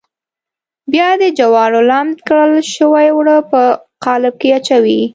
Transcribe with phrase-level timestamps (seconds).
[0.91, 3.61] بیا د جوارو لمد کړل شوي اوړه په
[4.05, 5.01] قالب کې اچوي.